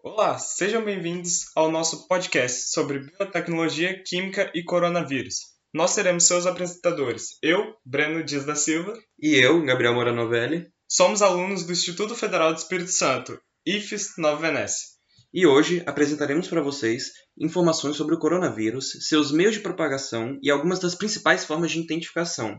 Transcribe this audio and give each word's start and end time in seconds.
Olá, 0.00 0.38
sejam 0.38 0.84
bem-vindos 0.84 1.50
ao 1.56 1.72
nosso 1.72 2.06
podcast 2.06 2.70
sobre 2.70 3.00
biotecnologia, 3.00 4.00
química 4.06 4.48
e 4.54 4.62
coronavírus. 4.62 5.40
Nós 5.74 5.90
seremos 5.90 6.22
seus 6.22 6.46
apresentadores. 6.46 7.36
Eu, 7.42 7.74
Breno 7.84 8.22
Dias 8.22 8.44
da 8.44 8.54
Silva. 8.54 8.96
E 9.18 9.34
eu, 9.34 9.60
Gabriel 9.64 9.94
Moura 9.94 10.12
Novelli. 10.12 10.68
Somos 10.88 11.20
alunos 11.20 11.64
do 11.64 11.72
Instituto 11.72 12.14
Federal 12.14 12.52
do 12.52 12.58
Espírito 12.58 12.92
Santo, 12.92 13.40
IFES 13.66 14.12
Nova 14.18 14.40
Venécia. 14.40 14.86
E 15.34 15.44
hoje 15.44 15.82
apresentaremos 15.84 16.46
para 16.46 16.62
vocês 16.62 17.10
informações 17.36 17.96
sobre 17.96 18.14
o 18.14 18.20
coronavírus, 18.20 18.92
seus 19.08 19.32
meios 19.32 19.54
de 19.54 19.60
propagação 19.60 20.38
e 20.40 20.48
algumas 20.48 20.78
das 20.78 20.94
principais 20.94 21.44
formas 21.44 21.72
de 21.72 21.80
identificação, 21.80 22.56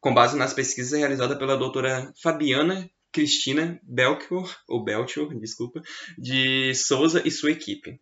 com 0.00 0.14
base 0.14 0.34
nas 0.34 0.54
pesquisas 0.54 0.98
realizadas 0.98 1.36
pela 1.36 1.58
doutora 1.58 2.10
Fabiana 2.22 2.88
Cristina 3.12 3.80
Belchior, 3.82 4.54
ou 4.68 4.84
Belchior, 4.84 5.34
desculpa, 5.38 5.82
de 6.18 6.74
Souza 6.74 7.22
e 7.24 7.30
sua 7.30 7.50
equipe. 7.50 8.00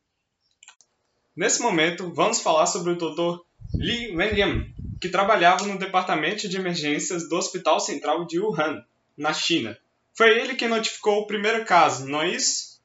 Nesse 1.37 1.63
momento, 1.63 2.13
vamos 2.13 2.41
falar 2.41 2.67
sobre 2.67 2.93
o 2.93 2.97
Dr. 2.97 3.41
Li 3.75 4.15
Wenliang, 4.15 4.75
que 5.01 5.09
trabalhava 5.09 5.65
no 5.67 5.79
departamento 5.79 6.49
de 6.49 6.57
emergências 6.57 7.29
do 7.29 7.37
Hospital 7.37 7.79
Central 7.79 8.27
de 8.27 8.41
Wuhan, 8.41 8.85
na 9.17 9.33
China. 9.33 9.79
Foi 10.15 10.31
ele 10.39 10.55
quem 10.55 10.69
notificou 10.69 11.21
o 11.21 11.27
primeiro 11.27 11.65
caso, 11.65 12.07
não 12.07 12.23
é 12.23 12.31
isso? 12.35 12.81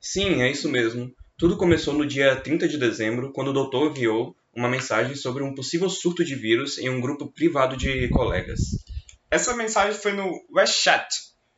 Sim, 0.00 0.42
é 0.42 0.50
isso 0.50 0.68
mesmo. 0.68 1.14
Tudo 1.38 1.56
começou 1.56 1.94
no 1.94 2.06
dia 2.06 2.34
30 2.34 2.66
de 2.66 2.76
dezembro, 2.76 3.32
quando 3.32 3.48
o 3.48 3.52
doutor 3.52 3.90
enviou 3.90 4.36
uma 4.54 4.68
mensagem 4.68 5.14
sobre 5.14 5.42
um 5.42 5.54
possível 5.54 5.88
surto 5.88 6.24
de 6.24 6.34
vírus 6.34 6.78
em 6.78 6.90
um 6.90 7.00
grupo 7.00 7.26
privado 7.26 7.76
de 7.76 8.08
colegas. 8.08 8.84
Essa 9.32 9.56
mensagem 9.56 9.98
foi 9.98 10.12
no 10.12 10.44
WeChat, 10.54 11.08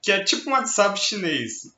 que 0.01 0.12
é 0.12 0.23
tipo 0.23 0.48
um 0.48 0.52
WhatsApp 0.52 0.96
chinês. 0.96 1.74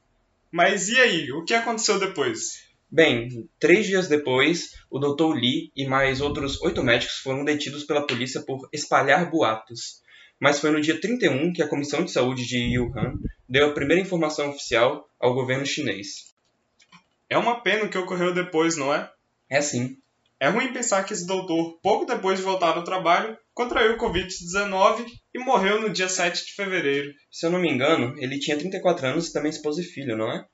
Mas 0.52 0.90
e 0.90 1.00
aí, 1.00 1.32
o 1.32 1.42
que 1.42 1.54
aconteceu 1.54 1.98
depois? 1.98 2.66
Bem, 2.90 3.48
três 3.58 3.86
dias 3.86 4.06
depois, 4.06 4.74
o 4.90 4.98
Dr. 4.98 5.34
Li 5.34 5.72
e 5.74 5.86
mais 5.86 6.20
outros 6.20 6.60
oito 6.60 6.84
médicos 6.84 7.16
foram 7.16 7.46
detidos 7.46 7.82
pela 7.84 8.06
polícia 8.06 8.42
por 8.42 8.68
espalhar 8.74 9.30
boatos. 9.30 10.02
Mas 10.38 10.60
foi 10.60 10.70
no 10.70 10.82
dia 10.82 11.00
31 11.00 11.54
que 11.54 11.62
a 11.62 11.68
Comissão 11.68 12.04
de 12.04 12.12
Saúde 12.12 12.46
de 12.46 12.78
Wuhan 12.78 13.14
deu 13.48 13.70
a 13.70 13.72
primeira 13.72 14.02
informação 14.02 14.50
oficial 14.50 15.08
ao 15.18 15.32
governo 15.32 15.64
chinês. 15.64 16.34
É 17.30 17.38
uma 17.38 17.62
pena 17.62 17.84
o 17.84 17.88
que 17.88 17.96
ocorreu 17.96 18.34
depois, 18.34 18.76
não 18.76 18.92
é? 18.94 19.10
É 19.48 19.62
sim. 19.62 19.96
É 20.38 20.48
ruim 20.48 20.72
pensar 20.72 21.02
que 21.04 21.14
esse 21.14 21.26
doutor, 21.26 21.78
pouco 21.82 22.04
depois 22.04 22.38
de 22.38 22.44
voltar 22.44 22.76
ao 22.76 22.84
trabalho, 22.84 23.36
contraiu 23.54 23.94
o 23.94 23.98
Covid-19 23.98 25.06
e 25.34 25.38
morreu 25.38 25.80
no 25.80 25.88
dia 25.88 26.08
7 26.08 26.44
de 26.44 26.52
fevereiro. 26.52 27.10
Se 27.30 27.46
eu 27.46 27.50
não 27.50 27.58
me 27.58 27.70
engano, 27.70 28.14
ele 28.18 28.38
tinha 28.38 28.58
34 28.58 29.06
anos 29.06 29.28
e 29.28 29.32
também 29.32 29.50
esposa 29.50 29.80
e 29.80 29.84
filho, 29.84 30.16
não 30.16 30.30
é? 30.30 30.44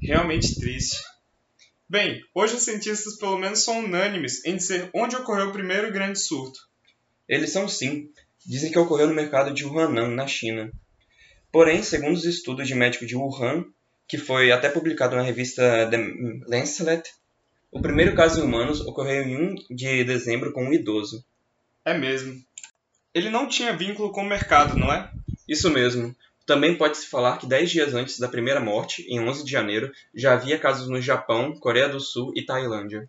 Realmente 0.00 0.58
triste. 0.60 0.98
Bem, 1.88 2.20
hoje 2.34 2.54
os 2.54 2.62
cientistas 2.62 3.18
pelo 3.18 3.36
menos 3.36 3.64
são 3.64 3.80
unânimes 3.80 4.44
em 4.44 4.56
dizer 4.56 4.88
onde 4.94 5.16
ocorreu 5.16 5.48
o 5.48 5.52
primeiro 5.52 5.92
grande 5.92 6.20
surto. 6.20 6.58
Eles 7.28 7.50
são 7.50 7.68
sim. 7.68 8.08
Dizem 8.46 8.70
que 8.70 8.78
ocorreu 8.78 9.08
no 9.08 9.14
mercado 9.14 9.52
de 9.52 9.64
Wuhan, 9.64 10.10
na 10.10 10.26
China. 10.26 10.70
Porém, 11.50 11.82
segundo 11.82 12.14
os 12.14 12.24
estudos 12.24 12.68
de 12.68 12.74
médico 12.74 13.04
de 13.04 13.16
Wuhan, 13.16 13.64
que 14.06 14.18
foi 14.18 14.52
até 14.52 14.68
publicado 14.68 15.16
na 15.16 15.22
revista 15.22 15.88
The 15.90 15.98
Lancet, 16.46 17.08
o 17.74 17.82
primeiro 17.82 18.14
caso 18.14 18.40
em 18.40 18.44
humanos 18.44 18.80
ocorreu 18.80 19.24
em 19.24 19.36
1 19.36 19.54
de 19.68 20.04
dezembro 20.04 20.52
com 20.52 20.64
um 20.64 20.72
idoso. 20.72 21.24
É 21.84 21.92
mesmo. 21.92 22.40
Ele 23.12 23.28
não 23.28 23.48
tinha 23.48 23.76
vínculo 23.76 24.12
com 24.12 24.22
o 24.22 24.28
mercado, 24.28 24.78
não 24.78 24.92
é? 24.92 25.10
Isso 25.48 25.68
mesmo. 25.68 26.14
Também 26.46 26.76
pode-se 26.76 27.08
falar 27.08 27.36
que 27.36 27.48
10 27.48 27.70
dias 27.70 27.94
antes 27.94 28.20
da 28.20 28.28
primeira 28.28 28.60
morte, 28.60 29.02
em 29.08 29.18
11 29.18 29.44
de 29.44 29.50
janeiro, 29.50 29.90
já 30.14 30.34
havia 30.34 30.56
casos 30.56 30.88
no 30.88 31.02
Japão, 31.02 31.52
Coreia 31.58 31.88
do 31.88 31.98
Sul 31.98 32.32
e 32.36 32.46
Tailândia. 32.46 33.08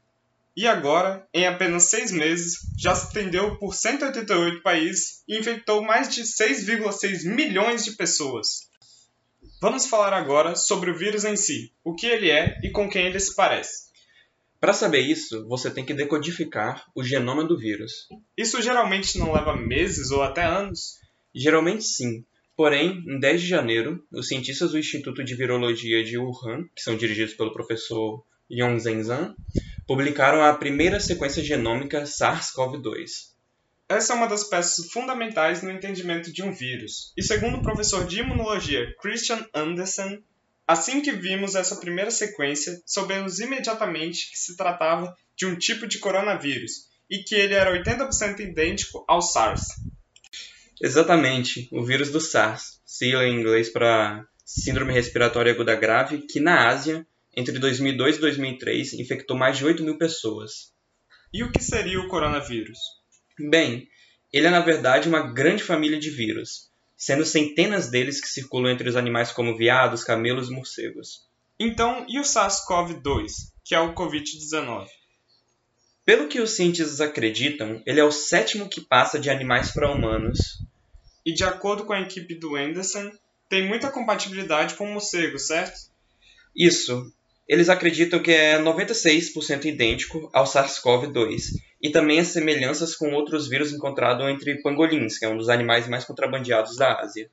E 0.58 0.66
agora, 0.66 1.28
em 1.32 1.46
apenas 1.46 1.84
seis 1.84 2.12
meses, 2.12 2.62
já 2.76 2.96
se 2.96 3.08
estendeu 3.08 3.58
por 3.58 3.76
188 3.76 4.64
países 4.64 5.22
e 5.28 5.38
infectou 5.38 5.84
mais 5.84 6.10
de 6.10 6.24
6,6 6.24 7.24
milhões 7.24 7.86
de 7.86 7.92
pessoas. 7.92 8.68
Vamos 9.62 9.86
falar 9.86 10.14
agora 10.14 10.56
sobre 10.56 10.90
o 10.90 10.98
vírus 10.98 11.24
em 11.24 11.36
si, 11.36 11.72
o 11.84 11.94
que 11.94 12.08
ele 12.08 12.32
é 12.32 12.58
e 12.64 12.72
com 12.72 12.90
quem 12.90 13.06
ele 13.06 13.20
se 13.20 13.36
parece. 13.36 13.86
Para 14.66 14.74
saber 14.74 15.02
isso, 15.02 15.48
você 15.48 15.70
tem 15.70 15.86
que 15.86 15.94
decodificar 15.94 16.88
o 16.96 17.04
genoma 17.04 17.44
do 17.44 17.56
vírus. 17.56 18.08
Isso 18.36 18.60
geralmente 18.64 19.16
não 19.20 19.32
leva 19.32 19.56
meses 19.56 20.10
ou 20.10 20.24
até 20.24 20.44
anos? 20.44 20.96
Geralmente 21.36 21.84
sim. 21.84 22.26
Porém, 22.58 23.04
em 23.08 23.20
10 23.20 23.42
de 23.42 23.48
janeiro, 23.48 24.04
os 24.12 24.28
cientistas 24.28 24.72
do 24.72 24.80
Instituto 24.80 25.24
de 25.24 25.36
Virologia 25.36 26.04
de 26.04 26.18
Wuhan, 26.18 26.64
que 26.76 26.82
são 26.82 26.98
dirigidos 26.98 27.36
pelo 27.36 27.54
professor 27.54 28.26
Yong 28.50 28.80
Zhenzhan, 28.80 29.36
publicaram 29.86 30.42
a 30.42 30.56
primeira 30.56 31.00
sequência 31.00 31.44
genômica 31.44 32.02
SARS-CoV-2. 32.02 33.36
Essa 33.88 34.14
é 34.14 34.16
uma 34.16 34.26
das 34.26 34.46
peças 34.46 34.88
fundamentais 34.88 35.62
no 35.62 35.70
entendimento 35.70 36.34
de 36.34 36.42
um 36.42 36.52
vírus. 36.52 37.14
E 37.16 37.22
segundo 37.22 37.58
o 37.58 37.62
professor 37.62 38.04
de 38.08 38.22
imunologia 38.22 38.92
Christian 39.00 39.46
Andersen, 39.54 40.24
assim 40.68 41.02
que 41.02 41.12
vimos 41.12 41.56
essa 41.56 41.76
primeira 41.76 42.12
sequência, 42.12 42.82
soubemos 42.86 43.40
imediatamente 43.40 44.32
que 44.32 44.38
se 44.38 44.56
tratava 44.56 45.16
de 45.36 45.46
um 45.46 45.58
tipo 45.58 45.88
de 45.88 46.00
coronavírus 46.00 46.88
e 47.10 47.20
que 47.20 47.36
ele 47.36 47.54
era 47.54 47.72
80% 47.72 48.40
idêntico 48.40 49.06
ao 49.08 49.22
SARS. 49.22 49.68
Exatamente, 50.82 51.70
o 51.72 51.84
vírus 51.84 52.10
do 52.10 52.20
SARS, 52.20 52.82
sigla 52.86 53.26
em 53.26 53.40
inglês 53.40 53.70
para 53.70 54.26
Síndrome 54.44 54.94
Respiratória 54.94 55.52
Aguda 55.52 55.76
Grave, 55.76 56.20
que 56.20 56.40
na 56.40 56.68
Ásia, 56.68 57.06
entre 57.36 57.58
2002 57.60 58.18
e 58.18 58.20
2003, 58.20 58.94
infectou 58.94 59.38
mais 59.38 59.58
de 59.58 59.66
8 59.66 59.84
mil 59.84 59.98
pessoas. 59.98 60.74
E 61.34 61.44
o 61.44 61.52
que 61.52 61.64
seria 61.64 62.00
o 62.00 62.08
coronavírus? 62.08 62.78
Bem, 63.50 63.88
ele 64.32 64.48
é 64.48 64.50
na 64.50 64.60
verdade 64.60 65.08
uma 65.08 65.34
grande 65.34 65.64
família 65.64 66.00
de 66.00 66.10
vírus, 66.10 66.70
sendo 66.98 67.26
centenas 67.26 67.90
deles 67.90 68.22
que 68.22 68.28
circulam 68.28 68.72
entre 68.72 68.88
os 68.88 68.96
animais 68.96 69.32
como 69.32 69.58
veados, 69.58 70.04
camelos 70.04 70.50
e 70.50 70.54
morcegos. 70.54 71.26
Então, 71.60 72.06
e 72.08 72.20
o 72.20 72.24
SARS-CoV-2, 72.24 73.32
que 73.64 73.76
é 73.76 73.80
o 73.80 73.94
Covid-19? 73.94 74.88
Pelo 76.06 76.28
que 76.28 76.40
os 76.40 76.52
cientistas 76.52 77.02
acreditam, 77.02 77.82
ele 77.86 78.00
é 78.00 78.04
o 78.04 78.12
sétimo 78.12 78.70
que 78.70 78.82
passa 78.82 79.18
de 79.18 79.30
animais 79.30 79.72
para 79.72 79.92
humanos. 79.92 80.64
E 81.26 81.34
de 81.34 81.44
acordo 81.44 81.86
com 81.86 81.94
a 81.94 82.02
equipe 82.02 82.36
do 82.36 82.56
Anderson, 82.56 83.12
tem 83.50 83.68
muita 83.68 83.90
compatibilidade 83.90 84.76
com 84.76 84.86
o 84.86 84.94
morcego, 84.94 85.40
certo? 85.40 85.90
Isso. 86.56 87.12
Eles 87.48 87.70
acreditam 87.70 88.22
que 88.22 88.32
é 88.32 88.60
96% 88.60 89.66
idêntico 89.66 90.30
ao 90.34 90.46
SARS-CoV-2 90.46 91.52
e 91.82 91.92
também 91.92 92.20
as 92.20 92.30
semelhanças 92.30 92.96
com 92.96 93.14
outros 93.14 93.48
vírus 93.48 93.72
encontrados 93.72 94.28
entre 94.28 94.62
pangolins, 94.62 95.20
que 95.20 95.26
é 95.26 95.30
um 95.30 95.38
dos 95.38 95.50
animais 95.50 95.88
mais 95.88 96.04
contrabandeados 96.04 96.76
da 96.76 97.00
Ásia. 97.00 97.30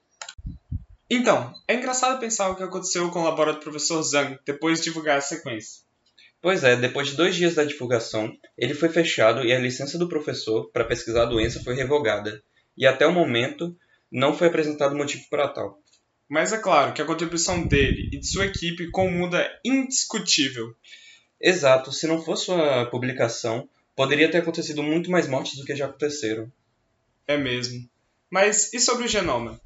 Então, 1.08 1.52
é 1.66 1.74
engraçado 1.74 2.20
pensar 2.20 2.50
o 2.50 2.56
que 2.56 2.62
aconteceu 2.62 3.10
com 3.10 3.20
o 3.20 3.24
laboratório 3.24 3.60
do 3.60 3.62
professor 3.62 4.02
Zhang 4.02 4.38
depois 4.46 4.78
de 4.78 4.84
divulgar 4.84 5.18
a 5.18 5.22
sequência. 5.22 5.82
Pois 6.40 6.64
é, 6.64 6.74
depois 6.74 7.08
de 7.08 7.16
dois 7.16 7.36
dias 7.36 7.54
da 7.54 7.64
divulgação, 7.64 8.32
ele 8.58 8.74
foi 8.74 8.88
fechado 8.88 9.44
e 9.44 9.52
a 9.52 9.58
licença 9.58 9.96
do 9.96 10.08
professor 10.08 10.70
para 10.72 10.84
pesquisar 10.84 11.22
a 11.22 11.26
doença 11.26 11.62
foi 11.62 11.74
revogada. 11.74 12.42
E 12.76 12.86
até 12.86 13.06
o 13.06 13.12
momento, 13.12 13.76
não 14.10 14.36
foi 14.36 14.48
apresentado 14.48 14.96
motivo 14.96 15.22
para 15.30 15.48
tal. 15.48 15.81
Mas 16.32 16.50
é 16.50 16.56
claro 16.56 16.94
que 16.94 17.02
a 17.02 17.04
contribuição 17.04 17.62
dele 17.62 18.08
e 18.10 18.18
de 18.18 18.26
sua 18.26 18.46
equipe 18.46 18.90
com 18.90 19.06
o 19.06 19.12
mundo 19.12 19.36
é 19.36 19.60
indiscutível. 19.62 20.74
Exato, 21.38 21.92
se 21.92 22.06
não 22.06 22.24
fosse 22.24 22.46
sua 22.46 22.86
publicação, 22.86 23.68
poderia 23.94 24.30
ter 24.30 24.38
acontecido 24.38 24.82
muito 24.82 25.10
mais 25.10 25.28
mortes 25.28 25.58
do 25.58 25.64
que 25.66 25.76
já 25.76 25.84
aconteceram. 25.84 26.50
É 27.28 27.36
mesmo. 27.36 27.86
Mas 28.30 28.72
e 28.72 28.80
sobre 28.80 29.04
o 29.04 29.08
genoma? 29.08 29.60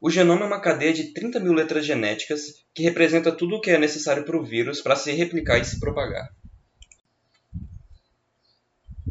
O 0.00 0.08
genoma 0.08 0.44
é 0.44 0.46
uma 0.46 0.60
cadeia 0.60 0.92
de 0.92 1.12
30 1.12 1.40
mil 1.40 1.52
letras 1.52 1.84
genéticas 1.84 2.64
que 2.72 2.84
representa 2.84 3.32
tudo 3.32 3.56
o 3.56 3.60
que 3.60 3.72
é 3.72 3.76
necessário 3.76 4.22
para 4.22 4.38
o 4.38 4.44
vírus 4.44 4.80
para 4.80 4.94
se 4.94 5.10
replicar 5.10 5.58
e 5.58 5.64
se 5.64 5.80
propagar. 5.80 6.32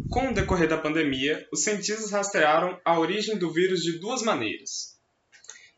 Com 0.10 0.30
o 0.30 0.34
decorrer 0.34 0.70
da 0.70 0.78
pandemia, 0.78 1.46
os 1.52 1.62
cientistas 1.62 2.12
rastrearam 2.12 2.80
a 2.86 2.98
origem 2.98 3.38
do 3.38 3.52
vírus 3.52 3.84
de 3.84 4.00
duas 4.00 4.22
maneiras. 4.22 4.95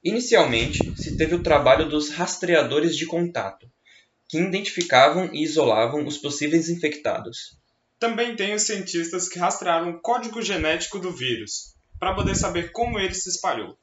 Inicialmente, 0.08 0.94
se 0.96 1.18
teve 1.18 1.36
o 1.36 1.44
trabalho 1.44 1.90
dos 1.90 2.12
rastreadores 2.12 2.96
de 2.96 3.06
contato, 3.06 3.70
que 4.26 4.38
identificavam 4.38 5.30
e 5.34 5.44
isolavam 5.44 6.08
os 6.08 6.18
possíveis 6.18 6.70
infectados. 6.70 7.58
Também 8.00 8.34
tem 8.34 8.54
os 8.54 8.62
cientistas 8.62 9.28
que 9.28 9.38
rastrearam 9.38 9.90
o 9.90 10.00
código 10.00 10.42
genético 10.42 10.98
do 10.98 11.12
vírus, 11.12 11.76
para 12.00 12.14
poder 12.14 12.36
saber 12.36 12.72
como 12.72 12.98
ele 12.98 13.14
se 13.14 13.28
espalhou. 13.28 13.78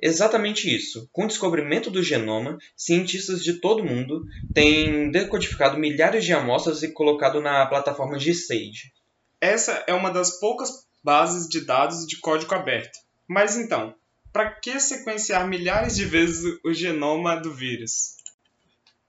Exatamente 0.00 0.74
isso. 0.74 1.06
Com 1.12 1.24
o 1.24 1.28
descobrimento 1.28 1.90
do 1.90 2.02
genoma, 2.02 2.56
cientistas 2.74 3.44
de 3.44 3.60
todo 3.60 3.82
o 3.82 3.86
mundo 3.86 4.24
têm 4.54 5.10
decodificado 5.10 5.76
milhares 5.76 6.24
de 6.24 6.32
amostras 6.32 6.82
e 6.82 6.94
colocado 6.94 7.42
na 7.42 7.66
plataforma 7.66 8.16
GSAID. 8.16 8.90
Essa 9.38 9.84
é 9.86 9.92
uma 9.92 10.10
das 10.10 10.40
poucas 10.40 10.86
bases 11.04 11.46
de 11.46 11.60
dados 11.60 12.06
de 12.06 12.18
código 12.20 12.54
aberto. 12.54 12.98
Mas 13.28 13.58
então, 13.58 13.94
para 14.32 14.50
que 14.50 14.78
sequenciar 14.80 15.46
milhares 15.48 15.96
de 15.96 16.04
vezes 16.04 16.58
o 16.64 16.72
genoma 16.72 17.36
do 17.36 17.52
vírus? 17.52 18.16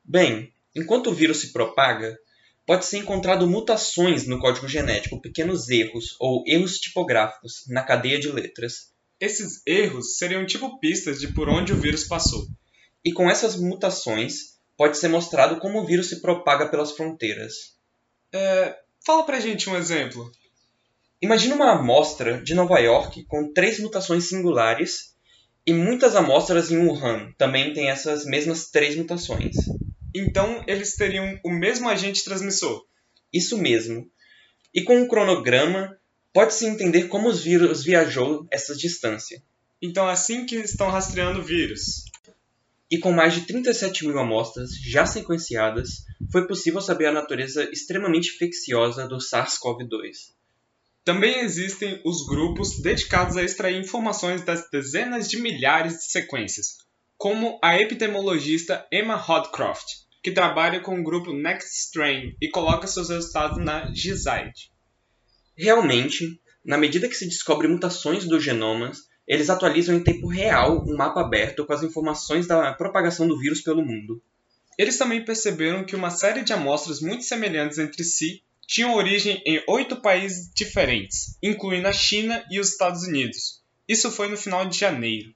Bem, 0.04 0.52
Enquanto 0.76 1.08
o 1.10 1.14
vírus 1.14 1.42
se 1.42 1.52
propaga, 1.52 2.18
pode 2.66 2.86
ser 2.86 2.98
encontrado 2.98 3.48
mutações 3.48 4.28
no 4.28 4.40
código 4.40 4.68
genético, 4.68 5.22
pequenos 5.22 5.68
erros 5.70 6.16
ou 6.20 6.44
erros 6.48 6.80
tipográficos 6.80 7.66
na 7.68 7.84
cadeia 7.84 8.20
de 8.20 8.32
letras. 8.32 8.92
Esses 9.20 9.62
erros 9.66 10.18
seriam 10.18 10.46
tipo 10.46 10.80
pistas 10.80 11.20
de 11.20 11.34
por 11.34 11.50
onde 11.50 11.74
o 11.74 11.80
vírus 11.80 12.04
passou. 12.04 12.48
E 13.04 13.12
com 13.12 13.30
essas 13.30 13.56
mutações, 13.56 14.58
pode 14.78 14.98
ser 14.98 15.08
mostrado 15.08 15.60
como 15.60 15.80
o 15.80 15.86
vírus 15.86 16.08
se 16.10 16.22
propaga 16.22 16.70
pelas 16.70 16.92
fronteiras. 16.92 17.76
É, 18.32 18.78
fala 19.06 19.26
pra 19.26 19.40
gente 19.40 19.70
um 19.70 19.76
exemplo. 19.76 20.32
Imagina 21.22 21.56
uma 21.56 21.72
amostra 21.74 22.42
de 22.42 22.54
Nova 22.54 22.80
York 22.80 23.26
com 23.26 23.52
três 23.52 23.78
mutações 23.78 24.30
singulares 24.30 25.14
e 25.66 25.74
muitas 25.74 26.16
amostras 26.16 26.72
em 26.72 26.78
Wuhan 26.78 27.34
também 27.38 27.74
têm 27.74 27.90
essas 27.90 28.24
mesmas 28.24 28.70
três 28.70 28.96
mutações. 28.96 29.58
Então 30.16 30.64
eles 30.66 30.96
teriam 30.96 31.38
o 31.44 31.52
mesmo 31.52 31.90
agente 31.90 32.24
transmissor. 32.24 32.86
Isso 33.34 33.58
mesmo. 33.58 34.10
E 34.74 34.82
com 34.82 34.96
um 34.96 35.10
cronograma, 35.10 35.98
pode-se 36.32 36.66
entender 36.66 37.10
como 37.10 37.28
os 37.28 37.44
vírus 37.44 37.84
viajou 37.84 38.48
essa 38.50 38.74
distância. 38.74 39.44
Então 39.82 40.08
é 40.08 40.14
assim 40.14 40.46
que 40.46 40.56
estão 40.56 40.90
rastreando 40.90 41.42
o 41.42 41.44
vírus. 41.44 42.06
E 42.90 42.98
com 42.98 43.12
mais 43.12 43.34
de 43.34 43.42
37 43.42 44.08
mil 44.08 44.18
amostras 44.18 44.70
já 44.82 45.06
sequenciadas, 45.06 46.06
foi 46.32 46.48
possível 46.48 46.80
saber 46.80 47.08
a 47.08 47.12
natureza 47.12 47.70
extremamente 47.72 48.34
infecciosa 48.36 49.06
do 49.06 49.18
SARS-CoV-2. 49.18 50.39
Também 51.04 51.40
existem 51.40 52.02
os 52.06 52.26
grupos 52.26 52.82
dedicados 52.82 53.38
a 53.38 53.44
extrair 53.44 53.80
informações 53.80 54.44
das 54.44 54.70
dezenas 54.70 55.30
de 55.30 55.42
milhares 55.42 55.94
de 55.94 56.12
sequências, 56.12 56.78
como 57.18 57.60
a 57.64 57.80
epidemiologista 57.80 58.86
Emma 58.92 59.16
Hodcroft, 59.16 59.86
que 60.22 60.32
trabalha 60.32 60.82
com 60.82 61.00
o 61.00 61.04
grupo 61.04 61.34
NextStrain 61.34 62.36
e 62.42 62.50
coloca 62.50 62.88
seus 62.88 63.10
resultados 63.10 63.58
na 63.58 63.92
GISAID. 63.94 64.72
Realmente, 65.58 66.40
na 66.64 66.78
medida 66.78 67.08
que 67.08 67.16
se 67.16 67.26
descobre 67.26 67.68
mutações 67.68 68.26
dos 68.26 68.44
genomas, 68.44 69.00
eles 69.28 69.50
atualizam 69.50 69.96
em 69.96 70.04
tempo 70.04 70.28
real 70.28 70.84
um 70.88 70.96
mapa 70.98 71.22
aberto 71.22 71.66
com 71.66 71.74
as 71.74 71.84
informações 71.84 72.48
da 72.48 72.74
propagação 72.74 73.28
do 73.28 73.40
vírus 73.40 73.62
pelo 73.62 73.86
mundo. 73.86 74.22
Eles 74.78 74.98
também 74.98 75.24
perceberam 75.24 75.84
que 75.84 75.96
uma 75.96 76.10
série 76.10 76.44
de 76.44 76.54
amostras 76.54 77.02
muito 77.02 77.24
semelhantes 77.24 77.78
entre 77.78 78.04
si 78.04 78.44
tinham 78.70 78.94
origem 78.94 79.42
em 79.48 79.64
oito 79.68 79.96
países 79.96 80.54
diferentes, 80.54 81.36
incluindo 81.42 81.88
a 81.88 81.92
China 81.92 82.46
e 82.52 82.60
os 82.60 82.70
Estados 82.70 83.02
Unidos. 83.02 83.64
Isso 83.88 84.12
foi 84.12 84.28
no 84.28 84.38
final 84.38 84.64
de 84.64 84.78
janeiro. 84.78 85.34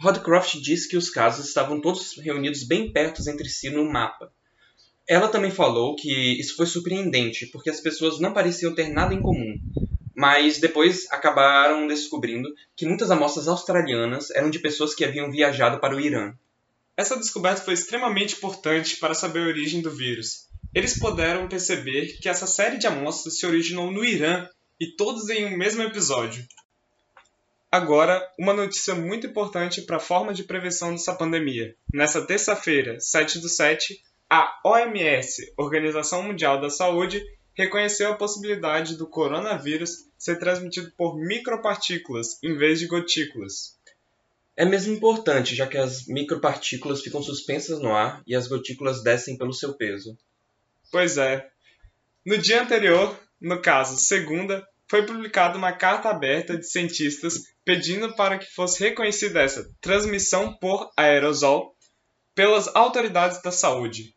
Rodcroft 0.00 0.54
disse 0.62 0.88
que 0.88 0.96
os 0.96 1.10
casos 1.10 1.46
estavam 1.46 1.78
todos 1.78 2.16
reunidos 2.16 2.62
bem 2.64 2.90
perto 2.90 3.20
entre 3.28 3.50
si 3.50 3.68
no 3.68 3.84
mapa. 3.84 4.32
Ela 5.06 5.28
também 5.28 5.50
falou 5.50 5.94
que 5.94 6.40
isso 6.40 6.56
foi 6.56 6.64
surpreendente, 6.64 7.48
porque 7.48 7.68
as 7.68 7.80
pessoas 7.80 8.18
não 8.18 8.32
pareciam 8.32 8.74
ter 8.74 8.88
nada 8.88 9.12
em 9.12 9.20
comum, 9.20 9.54
mas 10.16 10.58
depois 10.58 11.06
acabaram 11.10 11.86
descobrindo 11.86 12.48
que 12.74 12.86
muitas 12.86 13.10
amostras 13.10 13.46
australianas 13.46 14.30
eram 14.30 14.48
de 14.48 14.58
pessoas 14.58 14.94
que 14.94 15.04
haviam 15.04 15.30
viajado 15.30 15.78
para 15.80 15.94
o 15.94 16.00
Irã. 16.00 16.32
Essa 16.96 17.14
descoberta 17.18 17.60
foi 17.60 17.74
extremamente 17.74 18.36
importante 18.36 18.96
para 18.96 19.12
saber 19.12 19.40
a 19.40 19.48
origem 19.48 19.82
do 19.82 19.90
vírus, 19.90 20.50
eles 20.74 20.98
puderam 20.98 21.48
perceber 21.48 22.18
que 22.20 22.28
essa 22.28 22.46
série 22.46 22.78
de 22.78 22.86
amostras 22.86 23.38
se 23.38 23.46
originou 23.46 23.90
no 23.90 24.04
Irã 24.04 24.48
e 24.80 24.86
todos 24.86 25.28
em 25.28 25.44
um 25.44 25.56
mesmo 25.56 25.82
episódio. 25.82 26.46
Agora, 27.70 28.22
uma 28.38 28.52
notícia 28.52 28.94
muito 28.94 29.26
importante 29.26 29.82
para 29.82 29.96
a 29.96 30.00
forma 30.00 30.34
de 30.34 30.44
prevenção 30.44 30.92
dessa 30.92 31.14
pandemia. 31.14 31.74
Nessa 31.92 32.26
terça-feira, 32.26 33.00
7 33.00 33.38
do 33.38 33.48
7, 33.48 33.98
a 34.28 34.60
OMS, 34.64 35.52
Organização 35.56 36.22
Mundial 36.22 36.60
da 36.60 36.70
Saúde, 36.70 37.22
reconheceu 37.54 38.10
a 38.10 38.16
possibilidade 38.16 38.96
do 38.96 39.06
coronavírus 39.06 40.06
ser 40.18 40.38
transmitido 40.38 40.90
por 40.96 41.16
micropartículas 41.16 42.38
em 42.42 42.56
vez 42.56 42.78
de 42.78 42.86
gotículas. 42.86 43.76
É 44.56 44.64
mesmo 44.64 44.94
importante, 44.94 45.54
já 45.54 45.66
que 45.66 45.78
as 45.78 46.06
micropartículas 46.06 47.02
ficam 47.02 47.22
suspensas 47.22 47.80
no 47.80 47.94
ar 47.94 48.22
e 48.26 48.34
as 48.34 48.46
gotículas 48.46 49.02
descem 49.02 49.36
pelo 49.36 49.52
seu 49.52 49.74
peso. 49.74 50.16
Pois 50.92 51.16
é. 51.16 51.48
No 52.24 52.36
dia 52.36 52.62
anterior, 52.62 53.18
no 53.40 53.62
caso, 53.62 53.96
segunda, 53.96 54.62
foi 54.90 55.06
publicada 55.06 55.56
uma 55.56 55.72
carta 55.72 56.10
aberta 56.10 56.54
de 56.54 56.68
cientistas 56.68 57.44
pedindo 57.64 58.14
para 58.14 58.38
que 58.38 58.44
fosse 58.44 58.84
reconhecida 58.84 59.40
essa 59.40 59.74
transmissão 59.80 60.54
por 60.58 60.90
aerosol 60.94 61.74
pelas 62.34 62.68
autoridades 62.76 63.40
da 63.40 63.50
saúde. 63.50 64.14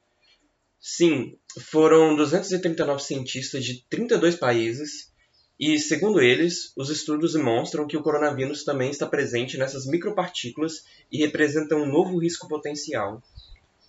Sim, 0.78 1.38
foram 1.72 2.14
239 2.14 3.02
cientistas 3.02 3.64
de 3.64 3.86
32 3.90 4.36
países 4.36 5.14
e, 5.58 5.80
segundo 5.80 6.20
eles, 6.20 6.74
os 6.76 6.90
estudos 6.90 7.34
demonstram 7.34 7.88
que 7.88 7.96
o 7.96 8.04
coronavírus 8.04 8.66
também 8.66 8.92
está 8.92 9.08
presente 9.08 9.58
nessas 9.58 9.86
micropartículas 9.86 10.84
e 11.10 11.20
representa 11.20 11.78
um 11.78 11.86
novo 11.86 12.18
risco 12.18 12.50
potencial 12.50 13.24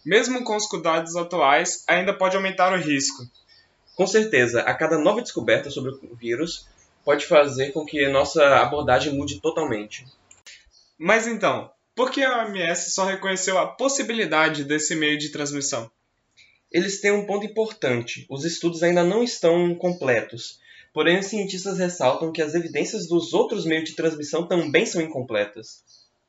mesmo 0.07 0.45
com 0.45 0.55
os 0.55 0.69
cuidados 0.69 1.17
atuais, 1.17 1.83
ainda 1.89 2.15
pode 2.15 2.37
aumentar 2.37 2.73
o 2.73 2.81
risco. 2.81 3.25
Com 3.97 4.07
certeza, 4.07 4.61
a 4.61 4.73
cada 4.73 4.97
nova 4.97 5.21
descoberta 5.21 5.69
sobre 5.69 5.91
o 5.91 6.15
vírus 6.15 6.65
pode 7.05 7.27
fazer 7.27 7.73
com 7.73 7.85
que 7.85 8.07
nossa 8.09 8.59
abordagem 8.59 9.13
mude 9.13 9.41
totalmente. 9.41 10.07
Mas 10.97 11.27
então, 11.27 11.71
por 11.95 12.13
que 12.13 12.23
a 12.23 12.45
OMS 12.45 12.93
só 12.93 13.05
reconheceu 13.05 13.59
a 13.59 13.67
possibilidade 13.67 14.63
desse 14.63 14.95
meio 14.95 15.19
de 15.19 15.31
transmissão? 15.31 15.91
Eles 16.71 17.01
têm 17.01 17.11
um 17.11 17.27
ponto 17.27 17.45
importante: 17.45 18.27
os 18.31 18.45
estudos 18.45 18.85
ainda 18.85 19.03
não 19.03 19.25
estão 19.25 19.75
completos. 19.75 20.61
Porém, 20.93 21.19
os 21.19 21.27
cientistas 21.27 21.79
ressaltam 21.79 22.33
que 22.33 22.41
as 22.41 22.55
evidências 22.55 23.09
dos 23.09 23.35
outros 23.35 23.65
meios 23.65 23.91
de 23.91 23.97
transmissão 23.97 24.47
também 24.47 24.87
são 24.87 25.03
incompletas. 25.03 25.83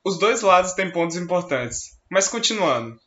Os 0.04 0.18
dois 0.18 0.42
lados 0.42 0.74
têm 0.74 0.92
pontos 0.92 1.16
importantes. 1.16 1.98
Mas 2.10 2.28
continuando, 2.28 3.00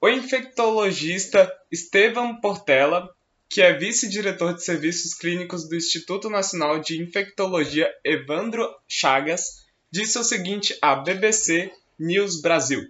o 0.00 0.08
infectologista 0.08 1.52
Estevam 1.70 2.40
Portela, 2.40 3.12
que 3.48 3.60
é 3.60 3.72
vice-diretor 3.72 4.54
de 4.54 4.64
serviços 4.64 5.14
clínicos 5.14 5.68
do 5.68 5.74
Instituto 5.74 6.30
Nacional 6.30 6.78
de 6.78 7.02
Infectologia 7.02 7.90
Evandro 8.04 8.68
Chagas, 8.86 9.66
disse 9.90 10.18
o 10.18 10.24
seguinte 10.24 10.76
à 10.80 10.94
BBC 10.94 11.72
News 11.98 12.40
Brasil: 12.40 12.86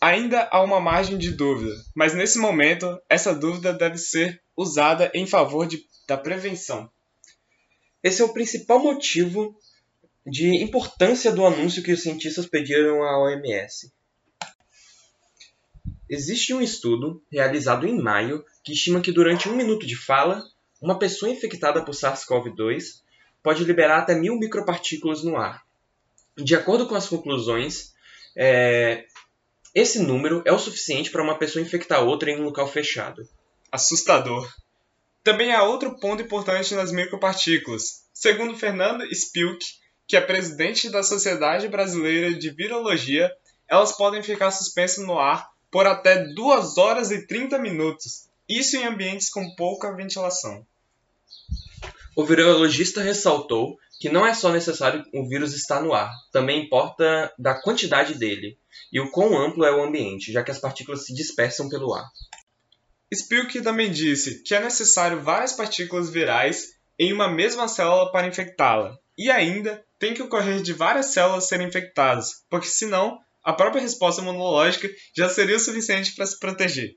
Ainda 0.00 0.46
há 0.52 0.62
uma 0.62 0.80
margem 0.80 1.16
de 1.16 1.30
dúvida, 1.30 1.74
mas 1.94 2.12
nesse 2.12 2.38
momento 2.38 3.00
essa 3.08 3.34
dúvida 3.34 3.72
deve 3.72 3.96
ser 3.96 4.42
usada 4.54 5.10
em 5.14 5.26
favor 5.26 5.66
de, 5.66 5.86
da 6.06 6.18
prevenção. 6.18 6.90
Esse 8.02 8.20
é 8.20 8.24
o 8.24 8.32
principal 8.34 8.78
motivo 8.78 9.58
de 10.26 10.62
importância 10.62 11.32
do 11.32 11.46
anúncio 11.46 11.82
que 11.82 11.92
os 11.92 12.02
cientistas 12.02 12.46
pediram 12.46 13.02
à 13.02 13.18
OMS. 13.22 13.90
Existe 16.14 16.54
um 16.54 16.62
estudo, 16.62 17.20
realizado 17.28 17.88
em 17.88 18.00
maio, 18.00 18.44
que 18.62 18.72
estima 18.72 19.00
que 19.00 19.10
durante 19.10 19.48
um 19.48 19.56
minuto 19.56 19.84
de 19.84 19.96
fala, 19.96 20.44
uma 20.80 20.96
pessoa 20.96 21.28
infectada 21.28 21.84
por 21.84 21.92
SARS-CoV-2 21.92 23.02
pode 23.42 23.64
liberar 23.64 23.98
até 23.98 24.14
mil 24.14 24.38
micropartículas 24.38 25.24
no 25.24 25.36
ar. 25.36 25.64
De 26.36 26.54
acordo 26.54 26.86
com 26.86 26.94
as 26.94 27.08
conclusões, 27.08 27.94
é... 28.36 29.06
esse 29.74 29.98
número 29.98 30.40
é 30.46 30.52
o 30.52 30.58
suficiente 30.58 31.10
para 31.10 31.20
uma 31.20 31.36
pessoa 31.36 31.60
infectar 31.60 32.04
outra 32.04 32.30
em 32.30 32.40
um 32.40 32.44
local 32.44 32.68
fechado. 32.68 33.28
Assustador. 33.72 34.48
Também 35.24 35.52
há 35.52 35.64
outro 35.64 35.98
ponto 35.98 36.22
importante 36.22 36.76
nas 36.76 36.92
micropartículas. 36.92 38.04
Segundo 38.12 38.56
Fernando 38.56 39.02
Spilk, 39.12 39.64
que 40.06 40.16
é 40.16 40.20
presidente 40.20 40.88
da 40.90 41.02
Sociedade 41.02 41.66
Brasileira 41.66 42.32
de 42.32 42.50
Virologia, 42.50 43.32
elas 43.68 43.96
podem 43.96 44.22
ficar 44.22 44.52
suspensas 44.52 45.04
no 45.04 45.18
ar 45.18 45.53
por 45.74 45.88
até 45.88 46.24
2 46.32 46.78
horas 46.78 47.10
e 47.10 47.26
30 47.26 47.58
minutos, 47.58 48.28
isso 48.48 48.76
em 48.76 48.84
ambientes 48.84 49.28
com 49.28 49.56
pouca 49.56 49.92
ventilação. 49.92 50.64
O 52.14 52.24
virologista 52.24 53.02
ressaltou 53.02 53.76
que 53.98 54.08
não 54.08 54.24
é 54.24 54.32
só 54.34 54.52
necessário 54.52 55.04
o 55.12 55.28
vírus 55.28 55.52
estar 55.52 55.82
no 55.82 55.92
ar, 55.92 56.12
também 56.30 56.62
importa 56.62 57.34
da 57.36 57.60
quantidade 57.60 58.14
dele 58.14 58.56
e 58.92 59.00
o 59.00 59.10
quão 59.10 59.36
amplo 59.36 59.64
é 59.64 59.74
o 59.74 59.82
ambiente, 59.82 60.30
já 60.30 60.44
que 60.44 60.52
as 60.52 60.60
partículas 60.60 61.06
se 61.06 61.12
dispersam 61.12 61.68
pelo 61.68 61.92
ar. 61.92 62.08
Spilk 63.12 63.60
também 63.60 63.90
disse 63.90 64.44
que 64.44 64.54
é 64.54 64.60
necessário 64.60 65.22
várias 65.22 65.54
partículas 65.54 66.08
virais 66.08 66.68
em 66.96 67.12
uma 67.12 67.26
mesma 67.26 67.66
célula 67.66 68.12
para 68.12 68.28
infectá-la, 68.28 68.96
e 69.18 69.28
ainda 69.28 69.84
tem 69.98 70.14
que 70.14 70.22
ocorrer 70.22 70.62
de 70.62 70.72
várias 70.72 71.06
células 71.06 71.48
serem 71.48 71.66
infectadas, 71.66 72.44
porque 72.48 72.68
senão 72.68 73.18
a 73.44 73.52
própria 73.52 73.82
resposta 73.82 74.22
imunológica 74.22 74.88
já 75.14 75.28
seria 75.28 75.56
o 75.56 75.60
suficiente 75.60 76.14
para 76.14 76.26
se 76.26 76.38
proteger. 76.40 76.96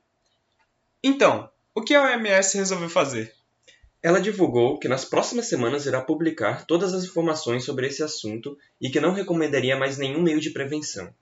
Então, 1.04 1.50
o 1.76 1.82
que 1.82 1.94
a 1.94 2.02
OMS 2.02 2.58
resolveu 2.58 2.90
fazer? 2.90 3.34
Ela 4.02 4.22
divulgou 4.22 4.80
que 4.80 4.88
nas 4.88 5.04
próximas 5.04 5.48
semanas 5.48 5.86
irá 5.86 6.02
publicar 6.02 6.66
todas 6.66 6.94
as 6.94 7.04
informações 7.04 7.66
sobre 7.66 7.88
esse 7.88 8.02
assunto 8.02 8.58
e 8.80 8.90
que 8.90 9.02
não 9.02 9.14
recomendaria 9.14 9.76
mais 9.76 9.98
nenhum 9.98 10.22
meio 10.22 10.40
de 10.40 10.52
prevenção. 10.52 11.14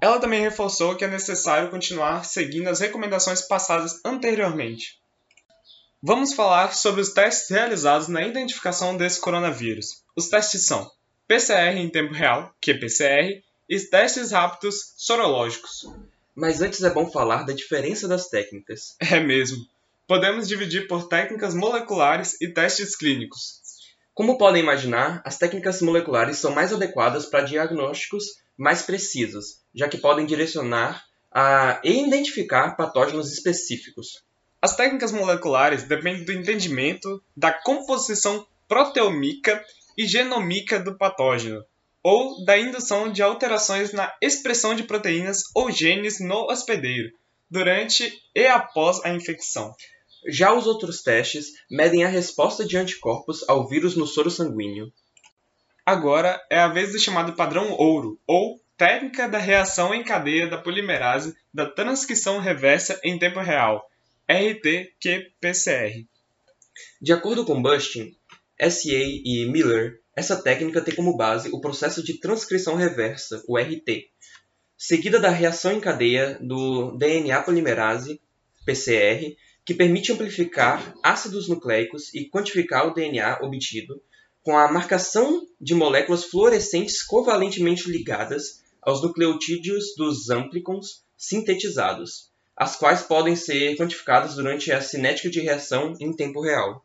Ela 0.00 0.18
também 0.18 0.40
reforçou 0.40 0.96
que 0.96 1.04
é 1.04 1.08
necessário 1.08 1.70
continuar 1.70 2.24
seguindo 2.24 2.68
as 2.68 2.80
recomendações 2.80 3.42
passadas 3.42 4.00
anteriormente. 4.04 5.00
Vamos 6.02 6.32
falar 6.32 6.74
sobre 6.74 7.00
os 7.00 7.12
testes 7.12 7.50
realizados 7.50 8.08
na 8.08 8.26
identificação 8.26 8.96
desse 8.96 9.20
coronavírus. 9.20 10.02
Os 10.16 10.28
testes 10.28 10.64
são 10.66 10.90
PCR 11.28 11.76
em 11.76 11.88
tempo 11.88 12.12
real, 12.12 12.52
QPCR, 12.60 13.42
e 13.72 13.80
testes 13.80 14.32
rápidos 14.32 14.92
sorológicos. 14.98 15.90
Mas 16.34 16.60
antes 16.60 16.82
é 16.82 16.90
bom 16.90 17.10
falar 17.10 17.44
da 17.44 17.54
diferença 17.54 18.06
das 18.06 18.28
técnicas. 18.28 18.94
É 19.00 19.18
mesmo. 19.18 19.64
Podemos 20.06 20.46
dividir 20.46 20.86
por 20.86 21.08
técnicas 21.08 21.54
moleculares 21.54 22.38
e 22.38 22.48
testes 22.48 22.94
clínicos. 22.94 23.62
Como 24.12 24.36
podem 24.36 24.62
imaginar, 24.62 25.22
as 25.24 25.38
técnicas 25.38 25.80
moleculares 25.80 26.36
são 26.36 26.54
mais 26.54 26.70
adequadas 26.70 27.24
para 27.24 27.44
diagnósticos 27.44 28.42
mais 28.58 28.82
precisos, 28.82 29.62
já 29.74 29.88
que 29.88 29.96
podem 29.96 30.26
direcionar 30.26 31.02
a 31.32 31.80
e 31.82 32.06
identificar 32.06 32.76
patógenos 32.76 33.32
específicos. 33.32 34.22
As 34.60 34.76
técnicas 34.76 35.12
moleculares 35.12 35.84
dependem 35.84 36.26
do 36.26 36.32
entendimento 36.32 37.22
da 37.34 37.50
composição 37.50 38.46
proteômica 38.68 39.64
e 39.96 40.06
genomíca 40.06 40.78
do 40.78 40.94
patógeno, 40.98 41.64
ou 42.02 42.44
da 42.44 42.58
indução 42.58 43.10
de 43.12 43.22
alterações 43.22 43.92
na 43.92 44.12
expressão 44.20 44.74
de 44.74 44.82
proteínas 44.82 45.44
ou 45.54 45.70
genes 45.70 46.20
no 46.20 46.50
hospedeiro, 46.50 47.12
durante 47.50 48.12
e 48.34 48.46
após 48.46 49.04
a 49.04 49.10
infecção. 49.10 49.74
Já 50.26 50.52
os 50.52 50.66
outros 50.66 51.02
testes 51.02 51.52
medem 51.70 52.04
a 52.04 52.08
resposta 52.08 52.64
de 52.64 52.76
anticorpos 52.76 53.48
ao 53.48 53.68
vírus 53.68 53.96
no 53.96 54.06
soro 54.06 54.30
sanguíneo. 54.30 54.92
Agora 55.84 56.40
é 56.48 56.58
a 56.58 56.68
vez 56.68 56.92
do 56.92 56.98
chamado 56.98 57.34
padrão 57.34 57.72
ouro, 57.72 58.18
ou 58.26 58.60
técnica 58.76 59.28
da 59.28 59.38
reação 59.38 59.94
em 59.94 60.02
cadeia 60.02 60.48
da 60.48 60.58
polimerase 60.58 61.36
da 61.52 61.66
transcrição 61.66 62.38
reversa 62.38 63.00
em 63.04 63.18
tempo 63.18 63.40
real, 63.40 63.84
RT-qPCR. 64.28 66.04
De 67.00 67.12
acordo 67.12 67.44
com 67.44 67.60
Bustin, 67.60 68.16
SA 68.60 68.88
e 68.88 69.46
Miller, 69.50 70.01
essa 70.14 70.40
técnica 70.40 70.80
tem 70.80 70.94
como 70.94 71.16
base 71.16 71.48
o 71.50 71.60
processo 71.60 72.02
de 72.02 72.18
transcrição 72.18 72.76
reversa, 72.76 73.42
o 73.48 73.56
RT, 73.56 74.10
seguida 74.76 75.18
da 75.18 75.30
reação 75.30 75.72
em 75.72 75.80
cadeia 75.80 76.38
do 76.40 76.96
DNA 76.96 77.42
polimerase, 77.42 78.20
PCR, 78.66 79.36
que 79.64 79.74
permite 79.74 80.12
amplificar 80.12 80.94
ácidos 81.02 81.48
nucleicos 81.48 82.12
e 82.14 82.28
quantificar 82.28 82.86
o 82.86 82.94
DNA 82.94 83.38
obtido 83.42 84.02
com 84.42 84.58
a 84.58 84.70
marcação 84.70 85.46
de 85.60 85.74
moléculas 85.74 86.24
fluorescentes 86.24 87.02
covalentemente 87.02 87.88
ligadas 87.88 88.62
aos 88.82 89.00
nucleotídeos 89.00 89.94
dos 89.96 90.28
amplicons 90.30 91.04
sintetizados, 91.16 92.32
as 92.56 92.76
quais 92.76 93.02
podem 93.02 93.36
ser 93.36 93.76
quantificadas 93.76 94.34
durante 94.34 94.72
a 94.72 94.82
cinética 94.82 95.30
de 95.30 95.40
reação 95.40 95.94
em 96.00 96.12
tempo 96.14 96.42
real. 96.42 96.84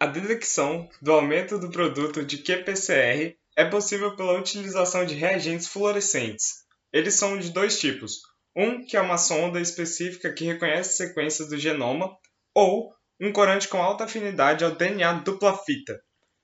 A 0.00 0.06
detecção 0.06 0.88
do 1.02 1.12
aumento 1.12 1.58
do 1.58 1.72
produto 1.72 2.24
de 2.24 2.38
qPCR 2.38 3.36
é 3.56 3.64
possível 3.64 4.14
pela 4.14 4.38
utilização 4.38 5.04
de 5.04 5.16
reagentes 5.16 5.66
fluorescentes. 5.66 6.58
Eles 6.92 7.14
são 7.14 7.36
de 7.36 7.50
dois 7.50 7.80
tipos, 7.80 8.20
um 8.54 8.86
que 8.86 8.96
é 8.96 9.00
uma 9.00 9.18
sonda 9.18 9.60
específica 9.60 10.32
que 10.32 10.44
reconhece 10.44 10.96
sequências 10.96 11.48
do 11.48 11.58
genoma, 11.58 12.16
ou 12.54 12.94
um 13.20 13.32
corante 13.32 13.66
com 13.66 13.82
alta 13.82 14.04
afinidade 14.04 14.64
ao 14.64 14.70
DNA 14.70 15.14
dupla 15.14 15.58
fita, 15.58 16.00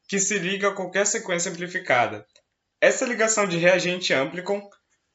que 0.09 0.19
se 0.19 0.37
liga 0.37 0.71
a 0.71 0.75
qualquer 0.75 1.07
sequência 1.07 1.53
amplificada. 1.53 2.27
Essa 2.81 3.07
ligação 3.07 3.47
de 3.47 3.57
reagente 3.57 4.13
amplicon 4.13 4.69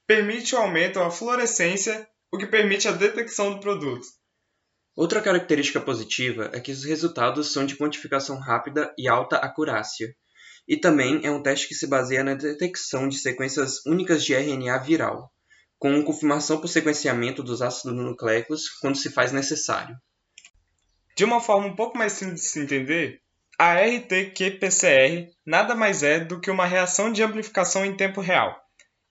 permite 0.08 0.56
o 0.56 0.60
aumento 0.60 0.98
da 0.98 1.12
fluorescência, 1.12 2.08
o 2.32 2.38
que 2.38 2.48
permite 2.48 2.88
a 2.88 2.94
detecção 2.94 3.54
do 3.54 3.60
produto. 3.60 4.08
Outra 5.00 5.22
característica 5.22 5.80
positiva 5.80 6.52
é 6.52 6.60
que 6.60 6.74
os 6.74 6.84
resultados 6.84 7.54
são 7.54 7.66
de 7.66 7.78
quantificação 7.78 8.38
rápida 8.38 8.94
e 8.98 9.08
alta 9.08 9.38
acurácia, 9.38 10.14
e 10.68 10.76
também 10.76 11.22
é 11.24 11.32
um 11.32 11.42
teste 11.42 11.70
que 11.70 11.74
se 11.74 11.88
baseia 11.88 12.22
na 12.22 12.34
detecção 12.34 13.08
de 13.08 13.18
sequências 13.18 13.86
únicas 13.86 14.26
de 14.26 14.34
RNA 14.34 14.78
viral 14.80 15.32
com 15.78 16.04
confirmação 16.04 16.60
por 16.60 16.68
sequenciamento 16.68 17.42
dos 17.42 17.62
ácidos 17.62 17.96
nucleicos 17.96 18.68
quando 18.82 18.98
se 18.98 19.10
faz 19.10 19.32
necessário. 19.32 19.96
De 21.16 21.24
uma 21.24 21.40
forma 21.40 21.68
um 21.68 21.78
pouco 21.78 21.98
mais 21.98 22.12
simples 22.12 22.42
de 22.42 22.48
se 22.48 22.60
entender, 22.60 23.22
a 23.58 23.76
RT-qPCR 23.76 25.30
nada 25.46 25.76
mais 25.76 26.04
é 26.04 26.20
do 26.20 26.42
que 26.42 26.52
uma 26.52 26.66
reação 26.66 27.10
de 27.10 27.24
amplificação 27.24 27.86
em 27.86 27.96
tempo 27.96 28.20
real. 28.20 28.54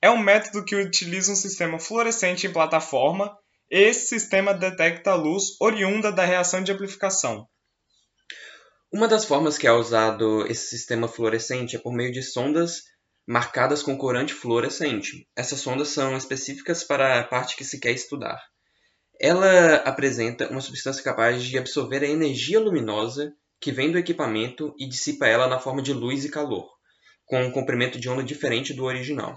É 0.02 0.10
um 0.10 0.18
método 0.18 0.66
que 0.66 0.76
utiliza 0.76 1.32
um 1.32 1.34
sistema 1.34 1.78
fluorescente 1.78 2.46
em 2.46 2.52
plataforma 2.52 3.34
esse 3.70 4.06
sistema 4.06 4.54
detecta 4.54 5.10
a 5.10 5.14
luz 5.14 5.60
oriunda 5.60 6.10
da 6.10 6.24
reação 6.24 6.62
de 6.62 6.72
amplificação. 6.72 7.46
Uma 8.90 9.06
das 9.06 9.26
formas 9.26 9.58
que 9.58 9.66
é 9.66 9.72
usado 9.72 10.46
esse 10.46 10.68
sistema 10.68 11.06
fluorescente 11.06 11.76
é 11.76 11.78
por 11.78 11.92
meio 11.92 12.10
de 12.10 12.22
sondas 12.22 12.84
marcadas 13.26 13.82
com 13.82 13.98
corante 13.98 14.32
fluorescente. 14.32 15.28
Essas 15.36 15.60
sondas 15.60 15.88
são 15.88 16.16
específicas 16.16 16.82
para 16.82 17.20
a 17.20 17.24
parte 17.24 17.56
que 17.56 17.64
se 17.64 17.78
quer 17.78 17.92
estudar. 17.92 18.40
Ela 19.20 19.74
apresenta 19.84 20.48
uma 20.48 20.62
substância 20.62 21.04
capaz 21.04 21.44
de 21.44 21.58
absorver 21.58 22.02
a 22.02 22.08
energia 22.08 22.58
luminosa 22.58 23.34
que 23.60 23.70
vem 23.70 23.92
do 23.92 23.98
equipamento 23.98 24.74
e 24.78 24.88
dissipa 24.88 25.26
ela 25.26 25.46
na 25.46 25.58
forma 25.58 25.82
de 25.82 25.92
luz 25.92 26.24
e 26.24 26.30
calor, 26.30 26.66
com 27.26 27.42
um 27.42 27.50
comprimento 27.50 28.00
de 28.00 28.08
onda 28.08 28.22
diferente 28.22 28.72
do 28.72 28.84
original. 28.84 29.34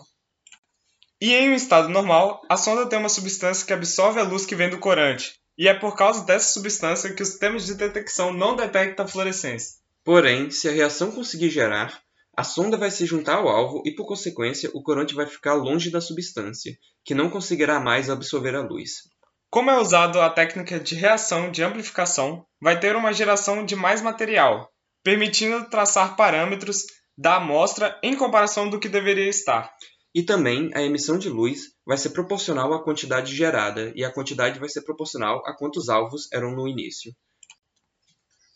E 1.21 1.35
em 1.35 1.51
um 1.51 1.53
estado 1.53 1.87
normal, 1.87 2.41
a 2.49 2.57
sonda 2.57 2.87
tem 2.87 2.97
uma 2.97 3.07
substância 3.07 3.63
que 3.63 3.71
absorve 3.71 4.19
a 4.19 4.23
luz 4.23 4.43
que 4.43 4.55
vem 4.55 4.71
do 4.71 4.79
corante, 4.79 5.35
e 5.55 5.67
é 5.67 5.73
por 5.75 5.95
causa 5.95 6.25
dessa 6.25 6.51
substância 6.51 7.13
que 7.13 7.21
os 7.21 7.29
sistemas 7.29 7.63
de 7.63 7.75
detecção 7.75 8.33
não 8.33 8.55
detectam 8.55 9.05
a 9.05 9.07
fluorescência. 9.07 9.75
Porém, 10.03 10.49
se 10.49 10.67
a 10.67 10.71
reação 10.71 11.11
conseguir 11.11 11.51
gerar, 11.51 12.01
a 12.35 12.43
sonda 12.43 12.75
vai 12.75 12.89
se 12.89 13.05
juntar 13.05 13.35
ao 13.35 13.47
alvo 13.47 13.83
e, 13.85 13.91
por 13.93 14.07
consequência, 14.07 14.71
o 14.73 14.81
corante 14.81 15.13
vai 15.13 15.27
ficar 15.27 15.53
longe 15.53 15.91
da 15.91 16.01
substância, 16.01 16.75
que 17.05 17.13
não 17.13 17.29
conseguirá 17.29 17.79
mais 17.79 18.09
absorver 18.09 18.55
a 18.55 18.61
luz. 18.61 19.03
Como 19.47 19.69
é 19.69 19.77
usado 19.77 20.19
a 20.19 20.27
técnica 20.27 20.79
de 20.79 20.95
reação 20.95 21.51
de 21.51 21.61
amplificação, 21.61 22.43
vai 22.59 22.79
ter 22.79 22.95
uma 22.95 23.13
geração 23.13 23.63
de 23.63 23.75
mais 23.75 24.01
material, 24.01 24.71
permitindo 25.03 25.69
traçar 25.69 26.15
parâmetros 26.15 26.83
da 27.15 27.35
amostra 27.35 27.99
em 28.01 28.15
comparação 28.15 28.67
do 28.67 28.79
que 28.79 28.89
deveria 28.89 29.29
estar. 29.29 29.71
E 30.13 30.23
também 30.23 30.69
a 30.73 30.81
emissão 30.81 31.17
de 31.17 31.29
luz 31.29 31.73
vai 31.85 31.97
ser 31.97 32.09
proporcional 32.09 32.73
à 32.73 32.83
quantidade 32.83 33.35
gerada, 33.35 33.91
e 33.95 34.03
a 34.03 34.11
quantidade 34.11 34.59
vai 34.59 34.67
ser 34.67 34.81
proporcional 34.81 35.41
a 35.45 35.55
quantos 35.55 35.87
alvos 35.87 36.31
eram 36.33 36.51
no 36.51 36.67
início. 36.67 37.15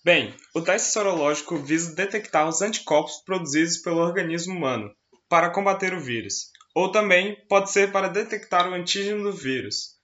Bem, 0.03 0.35
o 0.53 0.61
teste 0.61 0.91
sorológico 0.91 1.57
visa 1.57 1.95
detectar 1.95 2.47
os 2.47 2.61
anticorpos 2.61 3.23
produzidos 3.25 3.77
pelo 3.77 4.01
organismo 4.01 4.53
humano 4.53 4.93
para 5.27 5.49
combater 5.49 5.93
o 5.93 5.99
vírus, 5.99 6.51
ou 6.75 6.91
também 6.91 7.35
pode 7.47 7.71
ser 7.71 7.91
para 7.91 8.07
detectar 8.07 8.69
o 8.69 8.73
antígeno 8.73 9.23
do 9.23 9.35
vírus. 9.35 9.95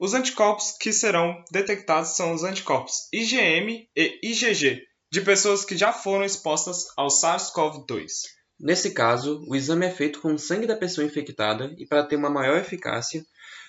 Os 0.00 0.12
anticorpos 0.12 0.72
que 0.72 0.92
serão 0.92 1.40
detectados 1.52 2.16
são 2.16 2.32
os 2.32 2.42
anticorpos 2.42 3.08
IgM 3.12 3.88
e 3.94 4.20
IgG 4.24 4.82
de 5.12 5.20
pessoas 5.20 5.64
que 5.64 5.76
já 5.76 5.92
foram 5.92 6.24
expostas 6.24 6.86
ao 6.96 7.06
SARS-CoV-2. 7.06 8.33
Nesse 8.58 8.92
caso, 8.92 9.44
o 9.48 9.56
exame 9.56 9.86
é 9.86 9.90
feito 9.90 10.20
com 10.20 10.34
o 10.34 10.38
sangue 10.38 10.66
da 10.66 10.76
pessoa 10.76 11.06
infectada 11.06 11.74
e, 11.76 11.86
para 11.86 12.04
ter 12.04 12.16
uma 12.16 12.30
maior 12.30 12.58
eficácia, 12.58 13.24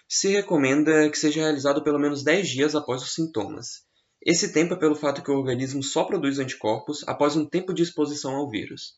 se 0.07 0.29
recomenda 0.29 1.09
que 1.09 1.17
seja 1.17 1.41
realizado 1.41 1.83
pelo 1.83 1.99
menos 1.99 2.23
10 2.23 2.47
dias 2.47 2.75
após 2.75 3.01
os 3.01 3.13
sintomas. 3.13 3.83
Esse 4.21 4.53
tempo 4.53 4.73
é 4.73 4.77
pelo 4.77 4.95
fato 4.95 5.21
que 5.21 5.31
o 5.31 5.37
organismo 5.37 5.83
só 5.83 6.03
produz 6.03 6.39
anticorpos 6.39 7.03
após 7.07 7.35
um 7.35 7.45
tempo 7.45 7.73
de 7.73 7.83
exposição 7.83 8.35
ao 8.35 8.49
vírus. 8.49 8.95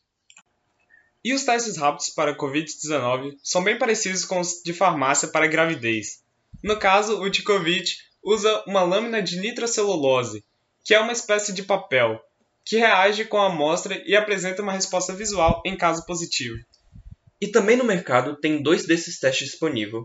E 1.24 1.34
os 1.34 1.44
testes 1.44 1.76
rápidos 1.76 2.10
para 2.10 2.36
Covid-19 2.36 3.36
são 3.42 3.64
bem 3.64 3.78
parecidos 3.78 4.24
com 4.24 4.40
os 4.40 4.62
de 4.62 4.72
farmácia 4.72 5.28
para 5.28 5.46
gravidez. 5.46 6.22
No 6.62 6.78
caso, 6.78 7.20
o 7.20 7.28
de 7.28 7.42
Covid 7.42 7.94
usa 8.22 8.64
uma 8.66 8.82
lâmina 8.82 9.22
de 9.22 9.38
nitrocelulose, 9.38 10.44
que 10.84 10.94
é 10.94 11.00
uma 11.00 11.12
espécie 11.12 11.52
de 11.52 11.62
papel, 11.62 12.20
que 12.68 12.76
reage 12.76 13.24
com 13.24 13.38
a 13.38 13.46
amostra 13.46 14.00
e 14.06 14.14
apresenta 14.14 14.62
uma 14.62 14.72
resposta 14.72 15.14
visual 15.14 15.62
em 15.64 15.76
caso 15.76 16.04
positivo. 16.04 16.56
E 17.40 17.48
também 17.48 17.76
no 17.76 17.84
mercado 17.84 18.38
tem 18.38 18.62
dois 18.62 18.86
desses 18.86 19.18
testes 19.18 19.48
disponíveis, 19.48 20.04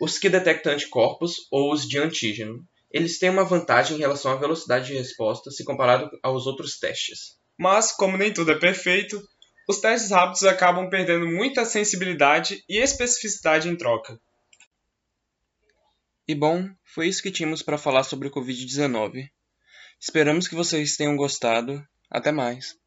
os 0.00 0.18
que 0.18 0.28
detectam 0.28 0.72
anticorpos 0.72 1.48
ou 1.50 1.72
os 1.72 1.88
de 1.88 1.98
antígeno 1.98 2.66
eles 2.92 3.18
têm 3.18 3.30
uma 3.30 3.44
vantagem 3.44 3.96
em 3.96 4.00
relação 4.00 4.32
à 4.32 4.36
velocidade 4.36 4.88
de 4.88 4.94
resposta 4.94 5.50
se 5.50 5.64
comparado 5.64 6.10
aos 6.22 6.46
outros 6.46 6.78
testes. 6.78 7.38
Mas, 7.58 7.90
como 7.90 8.18
nem 8.18 8.32
tudo 8.32 8.52
é 8.52 8.58
perfeito, 8.58 9.22
os 9.66 9.80
testes 9.80 10.10
rápidos 10.10 10.42
acabam 10.42 10.90
perdendo 10.90 11.26
muita 11.26 11.64
sensibilidade 11.64 12.62
e 12.68 12.76
especificidade 12.76 13.68
em 13.68 13.76
troca. 13.76 14.20
E 16.28 16.34
bom, 16.34 16.68
foi 16.84 17.08
isso 17.08 17.22
que 17.22 17.30
tínhamos 17.30 17.62
para 17.62 17.78
falar 17.78 18.04
sobre 18.04 18.28
o 18.28 18.30
Covid-19. 18.30 19.30
Esperamos 19.98 20.46
que 20.46 20.54
vocês 20.54 20.96
tenham 20.96 21.16
gostado. 21.16 21.82
Até 22.12 22.30
mais. 22.30 22.81